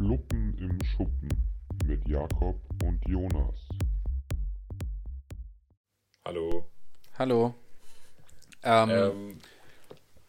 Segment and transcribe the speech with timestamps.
[0.00, 1.28] Fluppen im Schuppen
[1.84, 3.68] mit Jakob und Jonas.
[6.24, 6.64] Hallo.
[7.18, 7.54] Hallo.
[8.62, 9.38] Ähm, Ähm,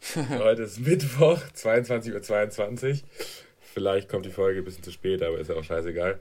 [0.40, 3.00] heute ist Mittwoch, 22.22 Uhr.
[3.62, 6.20] Vielleicht kommt die Folge ein bisschen zu spät, aber ist ja auch scheißegal.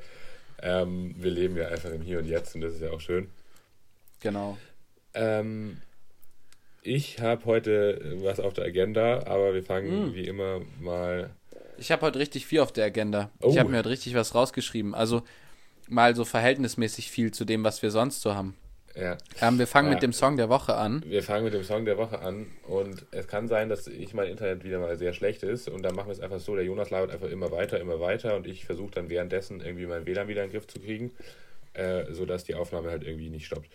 [0.62, 3.30] Ähm, wir leben ja einfach im Hier und Jetzt und das ist ja auch schön.
[4.21, 4.59] genau.
[5.14, 5.82] Ähm,
[6.82, 10.14] ich habe heute was auf der Agenda, aber wir fangen Mm.
[10.14, 11.30] wie immer mal.
[11.81, 13.31] Ich habe heute richtig viel auf der Agenda.
[13.41, 13.51] Oh.
[13.51, 14.95] Ich habe mir heute richtig was rausgeschrieben.
[14.95, 15.23] Also
[15.89, 18.55] mal so verhältnismäßig viel zu dem, was wir sonst so haben.
[18.95, 19.95] Ja, Ähm, wir fangen Ja.
[19.95, 21.03] mit dem Song der Woche an.
[21.06, 24.29] wir fangen mit dem Song der Woche an und es kann sein, dass ich mein
[24.29, 26.91] Internet wieder mal sehr schlecht ist und dann machen wir es einfach so, der Jonas
[26.91, 30.42] labert einfach immer weiter, immer weiter und ich versuche dann währenddessen irgendwie mein WLAN wieder
[30.42, 31.12] in den Griff zu kriegen,
[31.75, 33.70] äh, sodass die Aufnahme halt irgendwie nicht stoppt.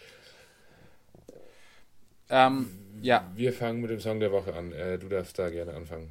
[2.30, 2.70] Ähm,
[3.02, 4.74] ja, Wir fangen mit dem Song der Woche an.
[4.74, 6.10] Äh, du darfst da gerne anfangen.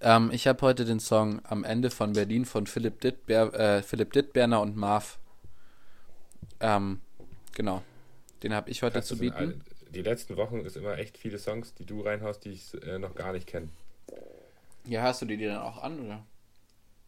[0.00, 4.12] Ähm, ich habe heute den Song Am Ende von Berlin von Philipp, Dittber äh, Philipp
[4.12, 5.18] Dittberner und Marv.
[6.60, 7.00] Ähm,
[7.54, 7.82] genau.
[8.42, 9.36] Den habe ich heute Hast zu bieten.
[9.36, 12.98] ein- Die letzten Wochen ist immer echt viele Songs, die du reinhaust, die ich äh,
[12.98, 13.68] noch gar nicht kenne.
[14.84, 16.22] Ja, hörst du die dir dann auch an, oder?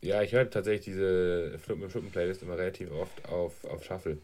[0.00, 4.18] Ja, ich höre tatsächlich diese Fluppen im Schuppen Playlist immer relativ oft auf, auf Shuffle.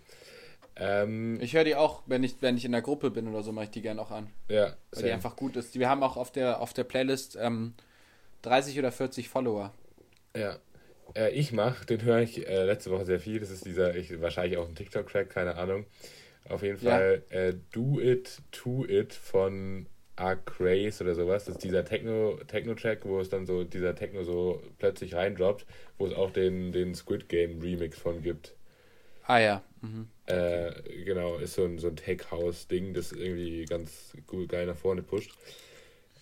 [0.77, 3.53] Ähm, Ich höre die auch, wenn ich, wenn ich in der Gruppe bin oder so,
[3.53, 4.29] mache ich die gerne auch an.
[4.49, 5.79] ja, Weil die einfach gut ist.
[5.79, 7.75] Wir haben auch auf der, auf der Playlist ähm,
[8.45, 9.73] 30 oder 40 Follower.
[10.37, 10.59] Ja.
[11.17, 13.41] Äh, ich mache, den höre ich äh, letzte Woche sehr viel.
[13.41, 15.87] Das ist dieser, ich, wahrscheinlich auch ein TikTok-Track, keine Ahnung.
[16.49, 16.91] Auf jeden Ja.
[16.93, 19.87] Fall äh, Do It, To It von
[20.17, 21.45] Arcraze oder sowas.
[21.47, 25.67] Das ist dieser Techno- Techno-Track, wo es dann so, dieser Techno so plötzlich reindroppt,
[25.99, 28.55] wo es auch den, den Squid Game Remix von gibt.
[29.27, 29.63] Ah ja.
[29.81, 30.09] Mhm.
[30.27, 30.73] Äh,
[31.05, 35.33] genau, ist so ein, so ein Tech-House-Ding, das irgendwie ganz gut, geil nach vorne pusht.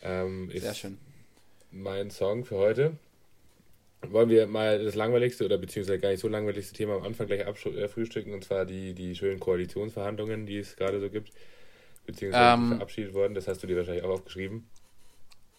[0.03, 0.99] Ähm, ist Sehr schön.
[1.73, 2.93] Mein Song für heute.
[4.09, 7.47] Wollen wir mal das langweiligste oder beziehungsweise gar nicht so langweiligste Thema am Anfang gleich
[7.47, 11.33] abfrühstücken und zwar die, die schönen Koalitionsverhandlungen, die es gerade so gibt,
[12.07, 12.69] beziehungsweise die Ähm.
[12.69, 13.35] verabschiedet wurden.
[13.35, 14.67] Das hast du dir wahrscheinlich auch aufgeschrieben.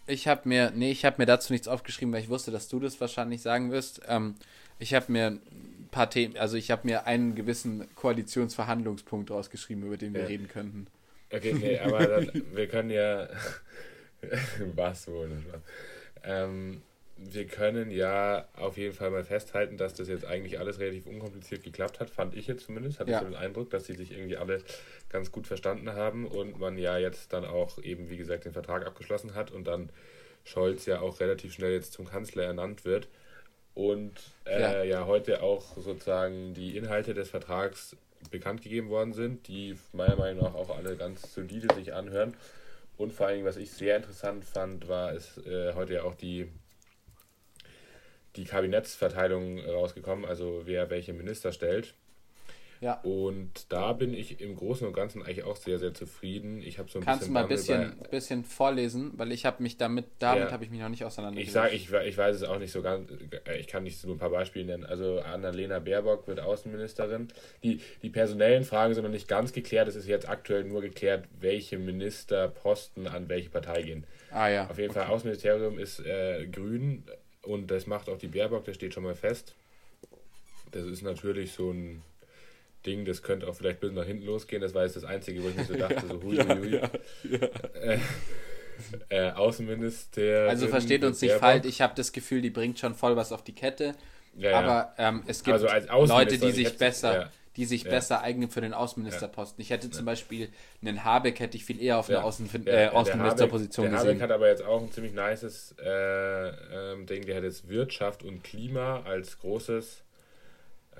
[0.06, 2.80] Ich habe mir, nee, ich habe mir dazu nichts aufgeschrieben, weil ich wusste, dass du
[2.80, 4.02] das wahrscheinlich sagen wirst.
[4.08, 4.36] Ähm,
[4.80, 9.96] ich habe mir ein paar Themen, also ich habe mir einen gewissen Koalitionsverhandlungspunkt rausgeschrieben, über
[9.98, 10.28] den wir Ja.
[10.28, 10.88] reden könnten.
[11.32, 13.30] Okay, nee, aber dann, wir können ja.
[14.76, 15.30] Was wohl?
[16.24, 16.82] Ähm,
[17.18, 21.64] wir können ja auf jeden Fall mal festhalten, dass das jetzt eigentlich alles relativ unkompliziert
[21.64, 23.00] geklappt hat, fand ich jetzt zumindest.
[23.00, 23.18] Hatte Ja.
[23.18, 24.62] ich so den Eindruck, dass sie sich irgendwie alle
[25.10, 28.86] ganz gut verstanden haben und man ja jetzt dann auch eben, wie gesagt, den Vertrag
[28.86, 29.90] abgeschlossen hat und dann
[30.44, 33.08] Scholz ja auch relativ schnell jetzt zum Kanzler ernannt wird.
[33.76, 34.14] Und
[34.46, 34.84] äh, ja.
[34.84, 35.06] Ja.
[35.06, 37.96] heute auch sozusagen die Inhalte des Vertrags
[38.32, 42.36] bekannt gegeben worden sind, die meiner Meinung nach auch alle ganz solide sich anhören.
[43.04, 46.16] Und vor allen Dingen, was ich sehr interessant fand, war es äh, heute ja auch
[46.16, 46.50] die,
[48.38, 51.96] die Kabinettsverteilung rausgekommen, also wer welche Minister stellt.
[52.84, 53.00] Ja.
[53.04, 56.62] Und da bin ich im Großen und Ganzen eigentlich auch sehr, sehr zufrieden.
[56.62, 59.64] Ich habe so ein Kannst du bisschen mal ein bisschen, bisschen vorlesen, weil ich habe
[59.64, 60.52] mich damit, damit Ja.
[60.52, 61.48] habe ich mich noch nicht auseinandergesetzt.
[61.48, 61.54] Ich
[61.90, 63.10] sage, ich, ich weiß es auch nicht so ganz,
[63.46, 64.84] äh, ich kann nicht so ein paar Beispiele nennen.
[64.86, 67.30] Also Annalena Baerbock wird Außenministerin.
[67.64, 69.88] Die, die personellen Fragen sind noch nicht ganz geklärt.
[69.88, 74.04] Es ist jetzt aktuell nur geklärt, welche Ministerposten an welche Partei gehen.
[74.30, 74.70] Ah ja.
[74.70, 77.04] Auf jeden Fall, Außenministerium ist äh, grün
[77.44, 79.56] und das macht auch die Baerbock, das steht schon mal fest.
[80.72, 82.02] Das ist natürlich so ein
[82.86, 84.62] Ding, das könnte auch vielleicht ein bisschen nach hinten losgehen.
[84.62, 86.80] Das war jetzt das Einzige, wo ich mir so dachte, so hui, hui,
[87.24, 87.40] hui.
[87.82, 88.00] Äh,
[89.10, 90.50] äh, Außenminister.
[90.50, 93.44] Also versteht uns nicht falsch, ich habe das Gefühl, die bringt schon voll was auf
[93.44, 93.94] die Kette.
[94.38, 94.60] ja, ja.
[94.60, 95.68] Aber ähm, es gibt Also
[96.14, 97.30] Leute, die ich sich besser, ja.
[97.56, 97.92] die sich Ja.
[97.92, 99.62] besser eignen für den Außenministerposten.
[99.62, 100.50] Ich hätte zum Beispiel
[100.82, 102.18] einen Habeck hätte ich viel eher auf Ja.
[102.18, 104.08] eine Außen Der- äh, der Außenministerposition gesehen.
[104.10, 106.50] Habeck hat aber jetzt auch ein ziemlich nices äh,
[106.94, 107.26] ähm, Ding.
[107.26, 110.02] Der hat jetzt Wirtschaft und Klima als großes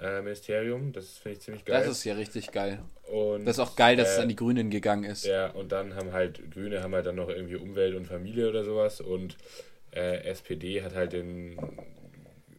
[0.02, 0.92] äh, Ministerium.
[0.92, 1.84] Das finde ich ziemlich geil.
[1.84, 2.80] Das ist ja richtig geil.
[3.12, 5.26] und, Das ist auch geil, dass äh, es an die Grünen gegangen ist.
[5.26, 8.64] Ja, und dann haben halt Grüne haben halt dann noch irgendwie Umwelt und Familie oder
[8.64, 9.38] sowas und
[9.92, 11.58] äh, SPD hat halt den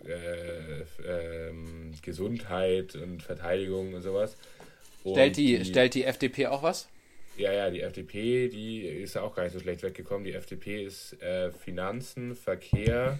[0.06, 4.36] äh, ähm, Gesundheit und Verteidigung und sowas.
[5.02, 6.88] Und Stellt die, stellt die FDP auch was?
[7.36, 10.24] Ja, ja, die FDP, die ist ja auch gar nicht so schlecht weggekommen.
[10.24, 13.18] Die FDP ist äh, Finanzen, Verkehr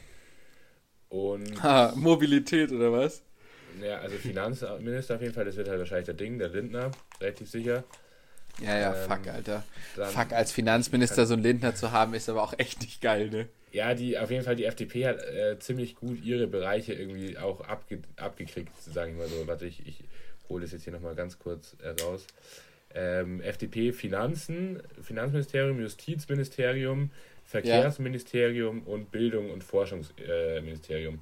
[1.08, 3.22] und Ha, Mobilität oder was?
[3.82, 6.90] Ja, also Finanzminister auf jeden Fall, das wird halt wahrscheinlich der Ding, der Lindner,
[7.20, 7.84] relativ sicher.
[8.62, 9.64] Ja, ja, Ähm, fuck, Alter.
[9.94, 13.48] Fuck, als Finanzminister so einen Lindner zu haben, ist aber auch echt nicht geil, ne?
[13.72, 17.60] Ja, die auf jeden Fall die FDP hat äh, ziemlich gut ihre Bereiche irgendwie auch
[17.62, 19.46] abge abgekriegt, sage ich mal so.
[19.48, 20.04] Warte, ich, ich
[20.48, 22.24] hole das jetzt hier nochmal ganz kurz äh, raus.
[22.94, 27.10] Ähm, FDP Finanzen, Finanzministerium, Justizministerium,
[27.44, 31.20] Verkehrsministerium und Bildung und Forschungsministerium.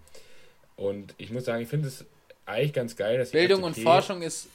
[0.76, 2.04] Und ich muss sagen, ich finde es
[2.46, 4.48] eigentlich ganz geil, dass Bildung und Forschung ist.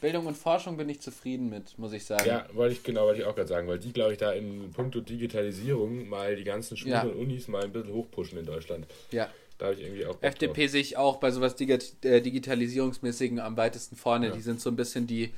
[0.00, 2.26] Bildung und Forschung bin ich zufrieden mit, muss ich sagen.
[2.26, 4.70] Ja, wollte ich genau, wollte ich auch gerade sagen, weil die, glaube ich, da in
[4.72, 7.02] puncto Digitalisierung mal die ganzen Schulen Ja.
[7.02, 8.86] und Unis mal ein bisschen hochpushen in Deutschland.
[9.12, 9.30] Ja.
[9.56, 13.96] Da habe ich irgendwie auch FDP sehe ich auch bei sowas äh, Digitalisierungsmäßigen am weitesten
[13.96, 14.26] vorne.
[14.28, 14.32] Ja.
[14.34, 15.32] Die sind so ein bisschen die,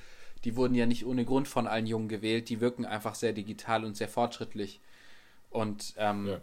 [0.44, 2.48] die wurden ja nicht ohne Grund von allen Jungen gewählt.
[2.48, 4.80] Die wirken einfach sehr digital und sehr fortschrittlich.
[5.50, 6.40] Und ähm, Ja.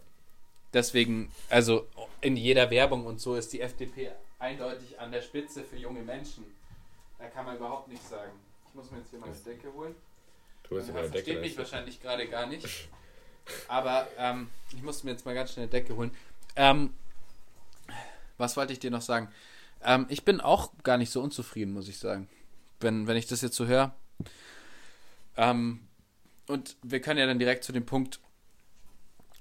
[0.72, 1.86] deswegen, also
[2.20, 4.10] in jeder Werbung und so ist die FDP
[4.44, 6.44] eindeutig an der Spitze für junge Menschen.
[7.18, 8.32] Da kann man überhaupt nichts sagen.
[8.68, 9.94] Ich muss mir jetzt hier mal eine Decke holen.
[10.68, 11.40] Du hast ja mal versteht Decke.
[11.40, 12.66] mich wahrscheinlich gerade gar nicht.
[13.68, 16.10] Aber ähm, ich musste mir jetzt mal ganz schnell eine Decke holen.
[16.56, 16.92] Ähm,
[18.36, 19.28] was wollte ich dir noch sagen?
[19.82, 22.28] Ähm, ich bin auch gar nicht so unzufrieden, muss ich sagen.
[22.80, 23.94] Wenn, wenn ich das jetzt so höre.
[25.36, 25.86] Ähm,
[26.46, 28.20] und wir können ja dann direkt zu dem Punkt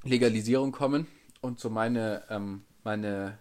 [0.04, 1.08] Legalisierung kommen
[1.42, 3.38] und so meine, ähm, meine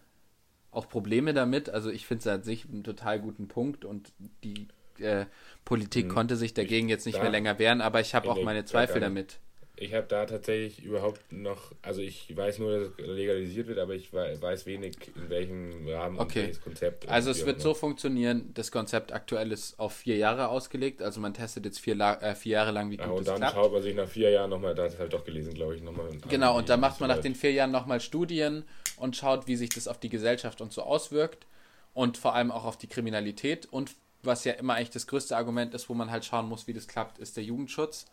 [0.72, 1.70] auch Probleme damit.
[1.70, 4.66] Also ich finde es an sich einen total guten Punkt und die
[4.98, 5.26] äh,
[5.64, 6.10] Politik Mhm.
[6.10, 9.38] konnte sich dagegen jetzt nicht mehr länger wehren, aber ich habe auch meine Zweifel damit.
[9.76, 13.94] Ich habe da tatsächlich überhaupt noch, also ich weiß nur, dass es legalisiert wird, aber
[13.94, 16.40] ich wei- weiß wenig, in welchem Rahmen Okay.
[16.40, 17.04] und welches Konzept.
[17.06, 21.20] und Also es wird so funktionieren, das Konzept aktuell ist auf vier Jahre ausgelegt, also
[21.20, 23.54] man testet jetzt vier, äh, vier Jahre lang, wie Ja, gut und es dann klappt.
[23.54, 26.10] schaut man sich nach vier Jahren nochmal, da ist halt doch gelesen, glaube ich, nochmal.
[26.28, 28.64] Genau, und dann macht man nach den vier Jahren nochmal Studien
[29.02, 31.46] und schaut, wie sich das auf die Gesellschaft und so auswirkt
[31.92, 33.66] und vor allem auch auf die Kriminalität.
[33.66, 36.72] Und was ja immer eigentlich das größte Argument ist, wo man halt schauen muss, wie
[36.72, 38.06] das klappt, ist der Jugendschutz.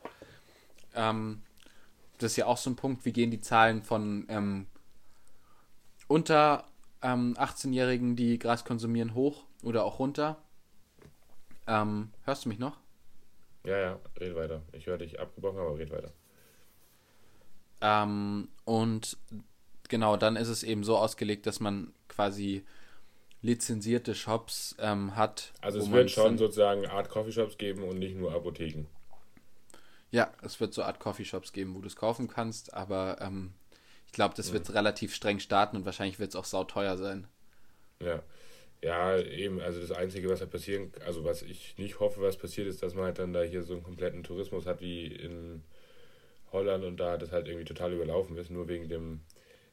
[0.96, 1.44] Ähm,
[2.18, 4.66] das ist ja auch so ein Punkt, wie gehen die Zahlen von ähm,
[6.08, 6.66] unter
[7.04, 10.38] ähm, 18-Jährigen, die Gras konsumieren, hoch oder auch runter.
[11.68, 12.78] Ähm, hörst du mich noch?
[13.64, 14.64] Ja, ja, red weiter.
[14.72, 16.12] Ich höre dich abgebrochen, aber red weiter.
[17.82, 19.18] Ähm, und
[19.90, 22.64] genau, dann ist es eben so ausgelegt, dass man quasi
[23.42, 25.54] lizenzierte Shops ähm, hat.
[25.62, 28.86] Also es wird schon sozusagen Art Coffeeshops geben und nicht nur Apotheken.
[30.12, 33.54] Ja, es wird so Art Coffeeshops geben, wo du es kaufen kannst, aber ähm,
[34.08, 37.28] ich glaube, das wird relativ streng starten und wahrscheinlich wird es auch sauteuer sein.
[38.02, 38.24] Ja.
[38.82, 42.66] Ja, eben, also das Einzige, was halt passieren, also was ich nicht hoffe, was passiert,
[42.66, 45.64] ist, dass man halt dann da hier so einen kompletten Tourismus hat wie in
[46.54, 49.20] Holland und da das halt irgendwie total überlaufen ist, nur wegen dem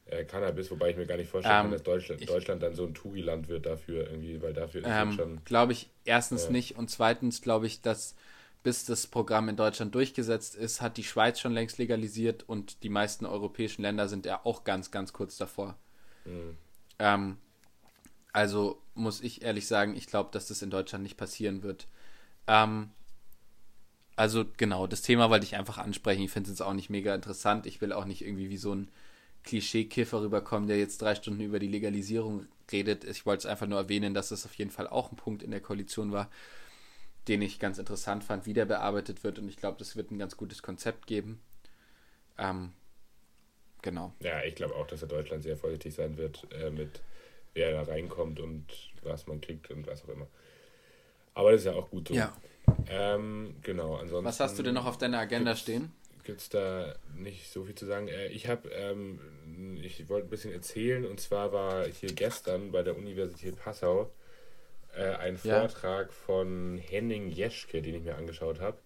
[0.06, 2.74] äh, Cannabis, wobei ich mir gar nicht vorstellen Ähm, kann, dass Deutschland, ich- Deutschland dann
[2.74, 5.40] so ein Touri-Land wird dafür irgendwie, weil dafür ist es Ähm, schon.
[5.44, 6.50] glaube ich erstens Ja.
[6.50, 8.14] nicht und zweitens glaube ich, dass
[8.62, 12.88] bis das Programm in Deutschland durchgesetzt ist, hat die Schweiz schon längst legalisiert und die
[12.88, 15.76] meisten europäischen Länder sind ja auch ganz, ganz kurz davor.
[16.26, 16.56] Mhm.
[16.98, 17.38] Ähm,
[18.32, 21.88] also muss ich ehrlich sagen, ich glaube, dass das in Deutschland nicht passieren wird.
[22.48, 22.90] Ähm,
[24.16, 26.22] also genau, das Thema wollte ich einfach ansprechen.
[26.22, 27.66] Ich finde es jetzt auch nicht mega interessant.
[27.66, 28.88] Ich will auch nicht irgendwie wie so ein
[29.46, 33.04] Klischee-Kiffer rüberkommen, der jetzt drei Stunden über die Legalisierung redet.
[33.04, 35.50] Ich wollte es einfach nur erwähnen, dass es auf jeden Fall auch ein Punkt in
[35.50, 36.28] der Koalition war,
[37.28, 39.38] den ich ganz interessant fand, wie der bearbeitet wird.
[39.38, 41.40] Und ich glaube, das wird ein ganz gutes Konzept geben.
[42.36, 42.72] Ähm,
[43.80, 44.12] genau.
[44.20, 47.00] Ja, ich glaube auch, dass in Deutschland sehr vorsichtig sein wird äh, mit
[47.54, 48.66] wer da reinkommt und
[49.02, 50.26] was man kriegt und was auch immer.
[51.34, 52.14] Aber das ist ja auch gut so.
[52.88, 54.24] Ähm, genau, ansonsten.
[54.24, 55.92] Was hast du denn noch auf deiner Agenda stehen?
[56.26, 58.08] Gibt es da nicht so viel zu sagen.
[58.08, 59.20] Äh, ich habe, ähm,
[59.82, 64.10] ich wollte ein bisschen erzählen und zwar war hier gestern bei der Universität Passau
[64.94, 65.68] äh, ein Ja.
[65.68, 68.78] Vortrag von Henning Jeschke, den ich mir angeschaut habe.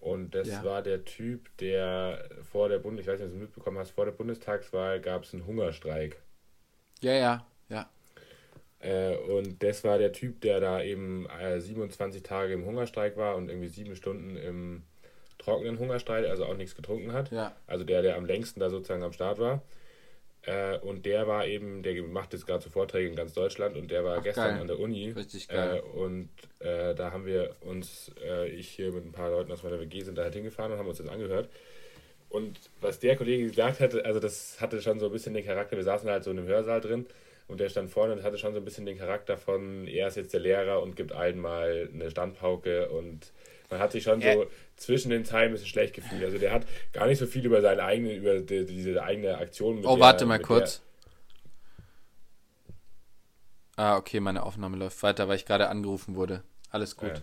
[0.00, 0.64] Und das Ja.
[0.64, 3.92] war der Typ, der vor der Bund, ich weiß nicht, ob du es mitbekommen hast,
[3.92, 6.18] vor der Bundestagswahl gab es einen Hungerstreik.
[7.00, 7.88] Ja, ja, ja.
[8.80, 13.36] Äh, und das war der Typ, der da eben äh, 27 Tage im Hungerstreik war
[13.36, 14.82] und irgendwie sieben Stunden im
[15.38, 17.30] trockenen Hungerstreik, also auch nichts getrunken hat.
[17.30, 17.54] Ja.
[17.66, 19.62] Also der, der am längsten da sozusagen am Start war.
[20.42, 23.90] Äh, und der war eben, der macht jetzt gerade so Vorträge in ganz Deutschland und
[23.90, 24.60] der war Ach, gestern geil.
[24.60, 25.10] an der Uni.
[25.10, 25.80] Richtig Äh, geil.
[25.94, 29.80] und äh, da haben wir uns, äh, ich hier mit ein paar Leuten aus meiner
[29.80, 31.48] WG sind da halt hingefahren und haben uns das angehört.
[32.28, 35.76] Und was der Kollege gesagt hatte, also das hatte schon so ein bisschen den Charakter,
[35.76, 37.06] wir saßen halt so in einem Hörsaal drin
[37.46, 40.16] und der stand vorne und hatte schon so ein bisschen den Charakter von, er ist
[40.16, 43.32] jetzt der Lehrer und gibt allen mal eine Standpauke und
[43.70, 46.24] man hat sich schon so zwischen den Zeilen ein bisschen schlecht gefühlt.
[46.24, 49.76] Also der hat gar nicht so viel über seine eigene, über die, diese eigene Aktion.
[49.76, 50.80] mit Oh, der- warte mal kurz.
[53.76, 56.42] Ah, okay, meine Aufnahme läuft weiter, weil ich gerade angerufen wurde.
[56.70, 57.22] Alles gut.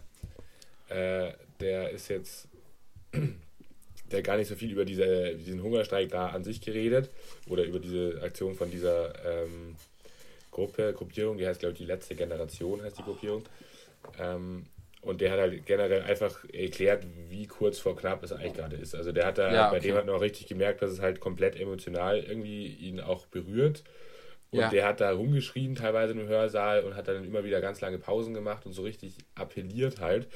[0.90, 2.48] Der, äh, der ist jetzt,
[3.14, 7.10] der hat gar nicht so viel über diese, diesen Hungerstreik da an sich geredet
[7.48, 9.76] oder über diese Aktion von dieser ähm,
[10.52, 13.44] Gruppe, Gruppierung, die heißt, glaube ich, die letzte Generation heißt die Gruppierung.
[14.20, 14.66] Ähm,
[15.02, 18.94] und der hat halt generell einfach erklärt, wie kurz vor knapp es eigentlich gerade ist.
[18.96, 19.88] Also der hat da, Ja, bei okay.
[19.88, 23.84] dem hat man auch richtig gemerkt, dass es halt komplett emotional irgendwie ihn auch berührt.
[24.52, 24.70] Und Ja.
[24.70, 28.34] der hat da rumgeschrien, teilweise im Hörsaal, und hat dann immer wieder ganz lange Pausen
[28.34, 30.28] gemacht und so richtig appelliert halt.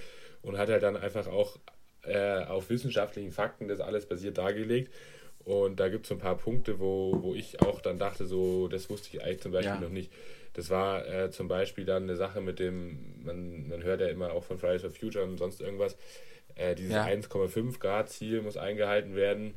[0.41, 1.59] Und hat halt dann einfach auch
[2.03, 4.91] äh, auf wissenschaftlichen Fakten das alles basiert dargelegt.
[5.43, 8.67] Und da gibt es so ein paar Punkte, wo, wo ich auch dann dachte, so,
[8.67, 9.79] das wusste ich eigentlich zum Beispiel Ja.
[9.81, 10.11] noch nicht.
[10.55, 14.31] Das war äh, zum Beispiel dann eine Sache mit dem, man, man hört ja immer
[14.31, 15.97] auch von Fridays for Future und sonst irgendwas,
[16.55, 17.05] äh, dieses Ja.
[17.05, 19.55] 1,5 Grad Ziel muss eingehalten werden.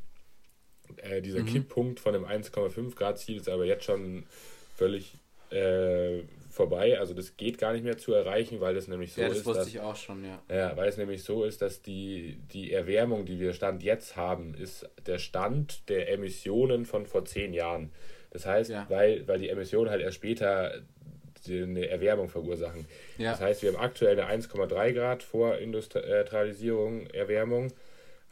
[0.97, 4.25] Äh, dieser Kipppunkt von dem 1,5 Grad Ziel ist aber jetzt schon
[4.77, 5.13] völlig
[5.51, 6.99] äh, vorbei.
[6.99, 9.47] Also das geht gar nicht mehr zu erreichen, weil das nämlich so ja, das ist,
[9.47, 10.43] wusste dass, ich auch schon, ja.
[10.49, 14.55] ja, weil es nämlich so ist, dass die, die Erwärmung, die wir Stand jetzt haben,
[14.55, 17.93] ist der Stand der Emissionen von vor zehn Jahren.
[18.31, 18.87] Das heißt, Ja.
[18.89, 20.83] weil, weil die Emissionen halt erst später
[21.49, 22.85] eine Erwärmung verursachen.
[23.17, 23.31] Ja.
[23.31, 27.73] Das heißt, wir haben aktuell eine 1,3 Grad Vorindustrialisierung, Erwärmung.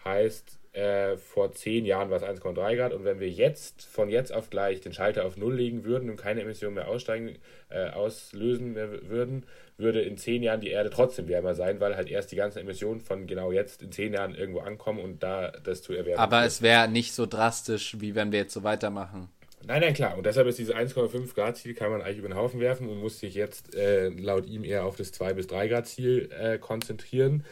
[0.04, 2.92] Heißt, äh, vor zehn Jahren war es 1,3 Grad.
[2.92, 6.16] Und wenn wir jetzt von jetzt auf gleich den Schalter auf Null legen würden und
[6.16, 7.38] keine Emissionen mehr aussteigen,
[7.70, 9.46] äh, auslösen mehr würden,
[9.78, 13.00] würde in zehn Jahren die Erde trotzdem wärmer sein, weil halt erst die ganzen Emissionen
[13.00, 16.18] von genau jetzt in zehn Jahren irgendwo ankommen und da das zu erwärmen.
[16.20, 16.48] Aber führt.
[16.48, 19.28] es wäre nicht so drastisch, wie wenn wir jetzt so weitermachen.
[19.64, 20.16] Nein, nein, klar.
[20.16, 22.98] Und deshalb ist dieses 1,5 Grad Ziel, kann man eigentlich über den Haufen werfen und
[23.00, 26.58] muss sich jetzt äh, laut ihm eher auf das 2 bis 3 Grad Ziel äh,
[26.58, 27.44] konzentrieren.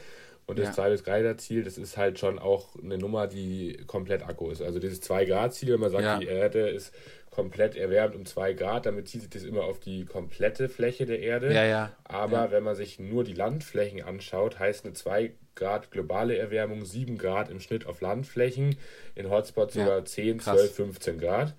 [0.47, 0.73] Und das Ja.
[0.75, 4.51] 2 bis 3 Grad Ziel, das ist halt schon auch eine Nummer, die komplett Akku
[4.51, 4.61] ist.
[4.63, 6.19] Also dieses 2 Grad Ziel, wenn man sagt, Ja.
[6.19, 6.95] die Erde ist
[7.31, 11.19] komplett erwärmt um 2 Grad, damit zieht sich das immer auf die komplette Fläche der
[11.21, 11.53] Erde.
[11.53, 11.93] Ja, ja.
[12.05, 12.51] Aber Ja.
[12.53, 17.51] wenn man sich nur die Landflächen anschaut, heißt eine 2 Grad globale Erwärmung 7 Grad
[17.51, 18.77] im Schnitt auf Landflächen,
[19.17, 20.59] in Hotspots sogar 10, krass.
[20.59, 21.55] 12, 15 Grad.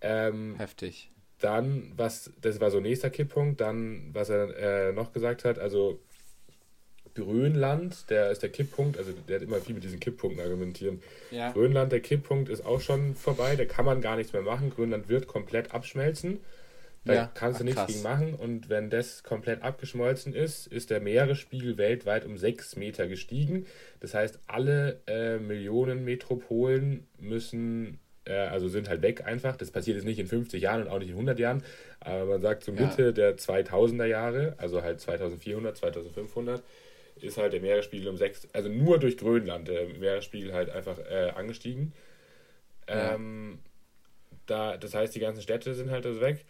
[0.00, 1.10] Ähm, Heftig.
[1.40, 4.56] dann, was, das war so nächster Kipppunkt, dann, was er
[4.88, 6.00] äh, noch gesagt hat, also
[7.14, 11.02] Grönland, der ist der Kipppunkt, also der hat immer viel mit diesen Kipppunkten argumentieren.
[11.30, 11.50] Ja.
[11.52, 14.70] Grönland, der Kipppunkt ist auch schon vorbei, da kann man gar nichts mehr machen.
[14.70, 16.38] Grönland wird komplett abschmelzen.
[17.04, 17.90] Da Ja, kannst du ach, nichts krass.
[17.92, 18.34] gegen machen.
[18.34, 23.66] Und wenn das komplett abgeschmolzen ist, ist der Meeresspiegel weltweit um 6 Meter gestiegen.
[24.00, 27.98] Das heißt, alle äh, Millionen Metropolen müssen,
[28.34, 29.56] also sind halt weg einfach.
[29.56, 31.62] Das passiert jetzt nicht in 50 Jahren und auch nicht in 100 Jahren.
[32.00, 32.82] Aber man sagt, so Ja.
[32.82, 36.62] Mitte der 2000er Jahre, also halt 2400, 2500,
[37.20, 41.30] ist halt der Meeresspiegel um 6, also nur durch Grönland der Meeresspiegel halt einfach äh,
[41.34, 41.92] angestiegen.
[42.88, 43.14] Ja.
[43.14, 43.58] Ähm,
[44.46, 46.44] da, das heißt, die ganzen Städte sind halt also weg.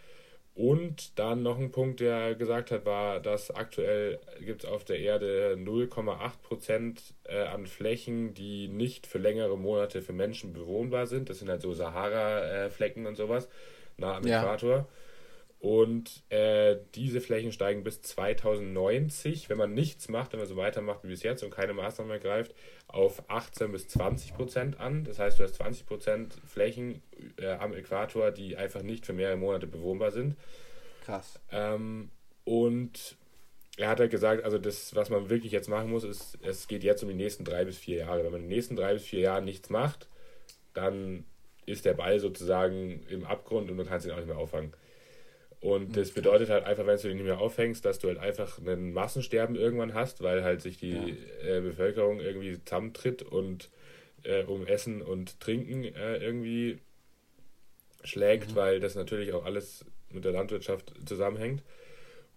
[0.59, 4.85] Und dann noch ein Punkt, der er gesagt hat, war, dass aktuell gibt es auf
[4.85, 11.07] der Erde 0,8 Prozent äh, an Flächen, die nicht für längere Monate für Menschen bewohnbar
[11.07, 11.31] sind.
[11.31, 13.49] Das sind halt so Sahara-Flecken und sowas,
[13.99, 14.41] nah am Ja.
[14.43, 14.89] Äquator.
[15.61, 21.03] Und äh, diese Flächen steigen bis 2090, wenn man nichts macht, wenn man so weitermacht
[21.03, 22.55] wie bis jetzt und keine Maßnahmen ergreift,
[22.87, 25.03] auf 18 bis 20 Prozent an.
[25.03, 27.03] Das heißt, du hast 20 Prozent Flächen
[27.39, 30.37] äh, am Äquator, die einfach nicht für mehrere Monate bewohnbar sind.
[31.05, 31.41] Krass.
[31.51, 32.11] Ähm,
[32.45, 33.17] und
[33.79, 36.85] er hat halt gesagt, also das, was man wirklich jetzt machen muss, ist, es geht
[36.85, 38.23] jetzt um die nächsten drei bis vier Jahre.
[38.23, 40.09] Wenn man in den nächsten drei bis vier Jahren nichts macht,
[40.73, 41.25] dann
[41.67, 44.73] ist der Ball sozusagen im Abgrund und du kannst ihn auch nicht mehr auffangen.
[45.61, 48.59] Und das bedeutet halt einfach, wenn du ihn nicht mehr aufhängst, dass du halt einfach
[48.59, 53.69] ein Massensterben irgendwann hast, weil halt sich die äh, Bevölkerung irgendwie zusammentritt und
[54.23, 56.79] äh, um Essen und Trinken äh, irgendwie
[58.05, 61.63] schlägt, weil das natürlich auch alles mit der Landwirtschaft zusammenhängt.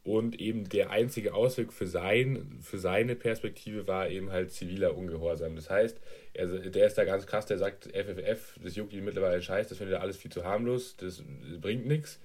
[0.04, 5.56] Und eben der einzige Ausweg für, sein, für seine Perspektive war eben halt ziviler Ungehorsam.
[5.56, 6.00] Das heißt,
[6.34, 9.78] er, der ist da ganz krass, der sagt, FFF, das juckt ihn mittlerweile scheiß, das
[9.78, 11.24] findet er alles viel zu harmlos, das
[11.62, 12.20] bringt nichts.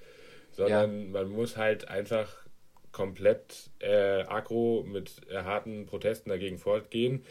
[0.56, 2.34] Sondern man muss halt einfach
[2.92, 7.22] komplett äh, aggro mit äh, harten Protesten dagegen fortgehen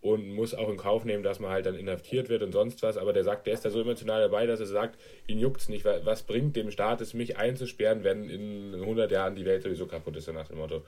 [0.00, 2.96] und muss auch in Kauf nehmen, dass man halt dann inhaftiert wird und sonst was.
[2.96, 5.84] Aber der sagt, der ist da so emotional dabei, dass er sagt, ihn juckt's nicht.
[5.84, 9.86] wa- Was bringt dem Staat es, mich einzusperren, wenn in 100 Jahren die Welt sowieso
[9.86, 10.84] kaputt ist, so nach dem Motto.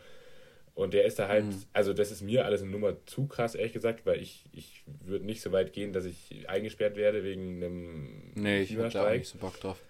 [0.77, 3.73] Und der ist da halt, also das ist mir alles eine Nummer zu krass, ehrlich
[3.73, 8.33] gesagt, weil ich, ich würde nicht so weit gehen, dass ich eingesperrt werde wegen einem
[8.37, 9.83] Nee, ich hab da auch nicht so Bock drauf.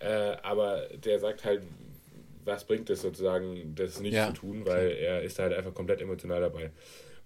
[0.00, 1.62] Äh, aber der sagt halt,
[2.44, 6.02] was bringt es sozusagen, das nicht Ja, zu tun, weil er ist halt einfach komplett
[6.02, 6.72] emotional dabei.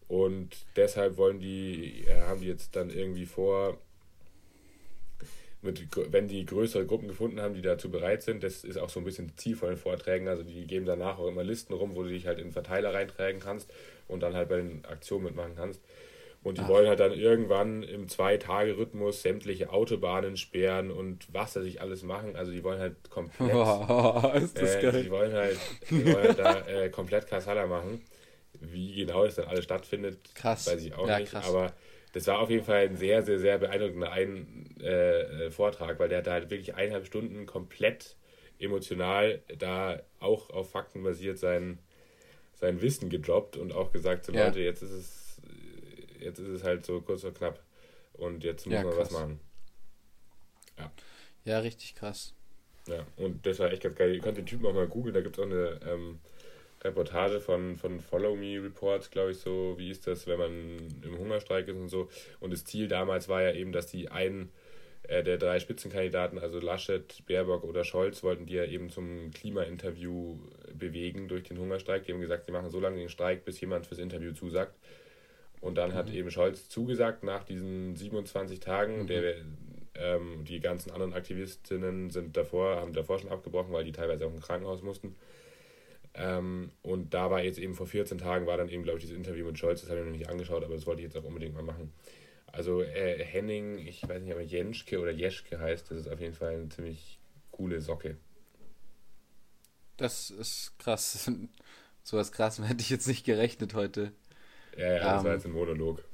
[0.09, 3.79] Und deshalb wollen die, äh, haben die jetzt dann irgendwie vor,
[5.63, 9.01] mit, wenn die größere Gruppen gefunden haben, die dazu bereit sind, das ist auch so
[9.01, 12.03] ein bisschen Ziel von den Vorträgen, also die geben danach auch immer Listen rum, wo
[12.03, 13.73] du dich halt in Verteiler reintragen kannst
[14.07, 15.81] und dann halt bei den Aktionen mitmachen kannst.
[16.45, 16.69] Und die Ach.
[16.69, 22.37] wollen halt dann irgendwann im Zwei-Tage-Rhythmus sämtliche Autobahnen sperren und was sie sich alles machen.
[22.37, 23.59] Also die wollen halt komplett
[24.35, 25.05] ist das äh, geil.
[25.05, 25.59] die wollen halt,
[25.91, 28.01] die wollen halt da äh, komplett Kassala machen.
[28.61, 30.67] Wie genau das dann alles stattfindet, Krass.
[30.67, 31.33] weiß ich auch Ja, nicht.
[31.33, 31.47] krass.
[31.47, 31.73] Aber
[32.13, 36.09] das war auf jeden Fall ein sehr, sehr, sehr beeindruckender ein, äh, äh, Vortrag, weil
[36.09, 38.17] der hat da halt wirklich eineinhalb Stunden komplett
[38.61, 41.79] emotional da auch auf Fakten basiert sein,
[42.55, 44.47] sein Wissen gedroppt und auch gesagt, so Ja.
[44.47, 45.24] Leute, jetzt ist es
[46.25, 47.63] jetzt ist es halt so kurz vor knapp
[48.15, 49.41] und jetzt muss Ja, man was machen.
[51.45, 52.35] Ja, richtig krass.
[52.89, 54.15] Ja, und das war echt ganz geil.
[54.15, 56.21] Ihr könnt den Typen auch mal googeln, da gibt es auch eine ähm,
[56.83, 60.53] Reportage von, von Follow Me Reports, glaube ich, so, wie ist das, wenn man
[61.03, 62.09] im Hungerstreik ist und so.
[62.41, 64.53] Und das Ziel damals war ja eben, dass die einen
[65.05, 70.39] äh, der drei Spitzenkandidaten, also Laschet, Baerbock oder Scholz, wollten die ja eben zum Klimainterview
[70.75, 72.05] bewegen durch den Hungerstreik.
[72.05, 74.75] Die haben gesagt, sie machen so lange den Streik, bis jemand fürs Interview zusagt.
[75.65, 79.07] Und dann hat eben Scholz zugesagt nach diesen 27 Tagen.
[79.07, 79.37] Der,
[79.95, 84.35] ähm, die ganzen anderen Aktivistinnen sind davor, haben davor schon abgebrochen, weil die teilweise auch
[84.35, 85.17] im Krankenhaus mussten.
[86.13, 89.17] Ähm, und da war jetzt eben vor 14 Tagen, war dann eben, glaube ich, dieses
[89.17, 91.25] Interview mit Scholz, das habe ich noch nicht angeschaut, aber das wollte ich jetzt auch
[91.25, 91.95] unbedingt mal machen.
[92.53, 96.21] Also äh, Henning, ich weiß nicht, ob er Jenschke oder Jeschke heißt, das ist auf
[96.21, 97.19] jeden Fall eine ziemlich
[97.53, 98.19] coole Socke.
[99.97, 101.31] Das ist krass.
[102.07, 104.13] So was krass hätte ich jetzt nicht gerechnet heute.
[104.77, 106.05] Ja, ja, das Ähm, war jetzt ein Monolog.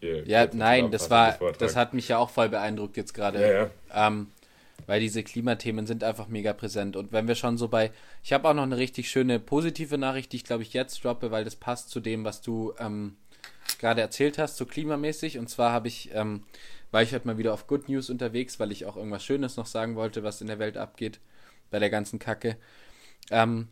[0.00, 3.40] Hier, Ja, nein, das war, das hat mich ja auch voll beeindruckt jetzt gerade.
[3.40, 3.70] Ja, ja.
[4.08, 4.28] Ähm,
[4.86, 6.96] weil diese Klimathemen sind einfach mega präsent.
[6.96, 7.90] Und wenn wir schon so bei,
[8.22, 11.30] ich habe auch noch eine richtig schöne positive Nachricht, die ich glaube ich jetzt droppe,
[11.30, 13.16] weil das passt zu dem, was du ähm,
[13.78, 15.38] gerade erzählt hast, so klimamäßig.
[15.38, 16.42] Und zwar habe ich, ähm,
[16.90, 19.66] war ich heute mal wieder auf Good News unterwegs, weil ich auch irgendwas Schönes noch
[19.66, 21.20] sagen wollte, was in der Welt abgeht,
[21.70, 22.56] bei der ganzen Kacke.
[23.30, 23.68] Ähm,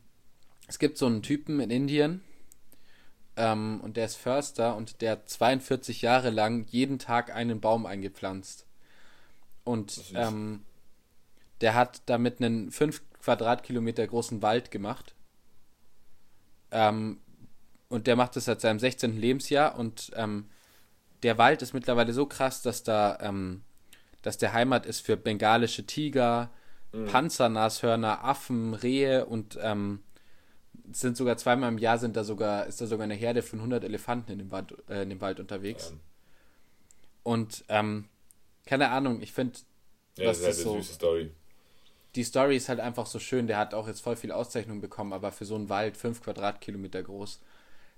[0.69, 2.23] es gibt so einen Typen in Indien,
[3.37, 7.87] ähm, und der ist Förster und der hat 42 Jahre lang jeden Tag einen Baum
[7.87, 8.67] eingepflanzt.
[9.65, 10.65] Und ähm,
[11.61, 15.15] der hat damit einen 5 Quadratkilometer großen Wald gemacht.
[16.71, 17.21] Ähm,
[17.89, 19.17] und der macht das seit seinem 16.
[19.19, 20.49] Lebensjahr und ähm,
[21.23, 23.63] der Wald ist mittlerweile so krass, dass da, ähm,
[24.23, 26.51] dass der Heimat ist für bengalische Tiger,
[26.93, 30.01] Panzernashörner, Affen, Rehe und ähm,
[30.97, 33.85] sind sogar zweimal im Jahr sind da sogar, ist da sogar eine Herde von 100
[33.85, 35.91] Elefanten in dem Wald, äh, in dem Wald unterwegs.
[35.91, 36.01] Ähm,
[37.23, 38.09] Und ähm,
[38.67, 39.59] keine Ahnung, ich finde,
[40.17, 41.31] ja, das ist halt eine so, süße Story.
[42.15, 43.47] die Story ist halt einfach so schön.
[43.47, 47.03] Der hat auch jetzt voll viel Auszeichnung bekommen, aber für so einen Wald, fünf Quadratkilometer
[47.03, 47.41] groß,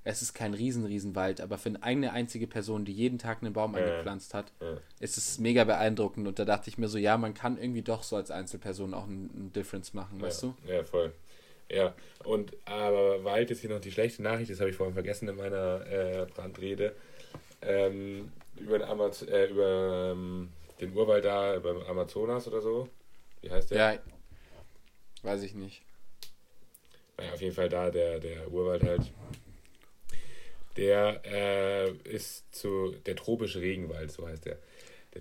[0.06, 3.54] es ist kein riesen, riesen Wald, aber für eine einzige Person, die jeden Tag einen
[3.54, 4.76] Baum eingepflanzt hat, Ja.
[5.00, 6.28] ist es mega beeindruckend.
[6.28, 9.04] Und da dachte ich mir so, ja, man kann irgendwie doch so als Einzelperson auch
[9.04, 10.72] einen, einen Difference machen, weißt ja, du?
[10.72, 11.12] Ja, voll.
[11.70, 15.28] Ja, und aber Wald ist hier noch die schlechte Nachricht, das habe ich vorhin vergessen
[15.28, 16.94] in meiner äh, Brandrede.
[17.62, 20.50] Ähm, über den, Amaz äh, über, ähm,
[20.80, 22.88] den Urwald da beim Amazonas oder so.
[23.40, 23.94] Wie heißt der?
[23.94, 23.98] Ja,
[25.22, 25.82] weiß ich nicht.
[27.16, 29.12] Naja, auf jeden Fall da, der, der Urwald halt.
[30.76, 32.96] Der äh, ist zu.
[33.06, 34.58] Der tropische Regenwald, so heißt der.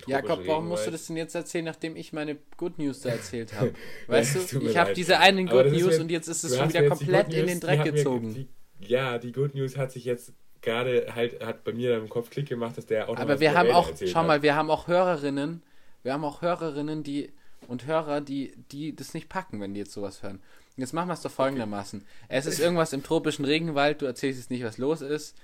[0.08, 0.94] Jakob, warum musst du Regenwald.
[0.94, 3.74] das denn jetzt erzählen, nachdem ich meine Good News da erzählt habe?
[4.08, 6.88] Weißt du, ich habe diese einen Good News mir- und jetzt ist es schon wieder
[6.88, 8.34] komplett in den Dreck hat mir- gezogen.
[8.34, 8.48] Die,
[8.88, 12.48] ja, die Good News hat sich jetzt gerade halt, hat bei mir im Kopf Klick
[12.48, 14.28] gemacht, dass der auch Aber wir haben auch, schau hat.
[14.28, 15.62] mal, wir haben auch Hörerinnen,
[16.04, 17.32] wir haben auch Hörerinnen, die
[17.68, 20.42] und Hörer, die, die das nicht packen, wenn die jetzt sowas hören.
[20.76, 22.04] Jetzt machen wir es doch folgendermaßen.
[22.30, 25.38] Es ist irgendwas im tropischen Regenwald, du erzählst jetzt nicht, was los ist.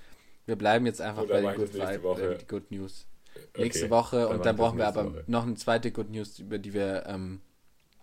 [0.44, 3.06] Wir bleiben jetzt einfach Oder bei den Good, Vibe, äh, die Good News.
[3.54, 5.24] Okay, Nächste Woche dann und dann brauchen wir aber Woche.
[5.26, 7.40] noch eine zweite Good News, über die wir ähm,